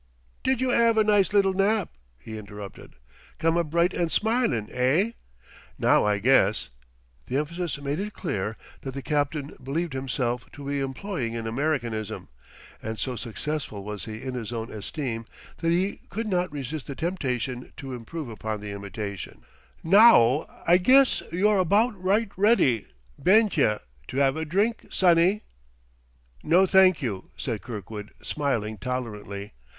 "Did 0.43 0.61
you 0.61 0.73
'ave 0.73 0.99
a 0.99 1.03
nice 1.03 1.31
little 1.31 1.53
nap?" 1.53 1.89
he 2.17 2.35
interrupted. 2.39 2.95
"Come 3.37 3.55
up 3.55 3.69
bright 3.69 3.93
and 3.93 4.11
smilin', 4.11 4.67
eigh? 4.73 5.13
Now 5.77 6.05
I 6.05 6.17
guess" 6.17 6.71
the 7.27 7.37
emphasis 7.37 7.79
made 7.79 7.99
it 7.99 8.11
clear 8.11 8.57
that 8.81 8.95
the 8.95 9.03
captain 9.03 9.55
believed 9.61 9.93
himself 9.93 10.51
to 10.53 10.65
be 10.65 10.79
employing 10.79 11.35
an 11.35 11.45
Americanism; 11.45 12.29
and 12.81 12.97
so 12.97 13.15
successful 13.15 13.83
was 13.83 14.05
he 14.05 14.23
in 14.23 14.33
his 14.33 14.51
own 14.51 14.71
esteem 14.71 15.25
that 15.57 15.69
he 15.69 15.99
could 16.09 16.25
not 16.25 16.51
resist 16.51 16.87
the 16.87 16.95
temptation 16.95 17.71
to 17.77 17.93
improve 17.93 18.27
upon 18.27 18.59
the 18.59 18.71
imitation 18.71 19.43
"Na 19.83 20.15
ow 20.15 20.63
I 20.65 20.77
guess 20.77 21.21
yeou're 21.31 21.59
abaout 21.59 21.93
right 22.03 22.31
ready, 22.35 22.87
ben't 23.19 23.55
ye, 23.55 23.75
to 24.07 24.17
hev 24.17 24.35
a 24.35 24.45
drink, 24.45 24.87
sonny?" 24.89 25.43
"No, 26.43 26.65
thank 26.65 27.03
you," 27.03 27.29
said 27.37 27.61
Kirkwood, 27.61 28.15
smiling 28.23 28.79
tolerantly. 28.79 29.53